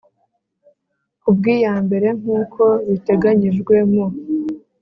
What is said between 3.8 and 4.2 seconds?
mu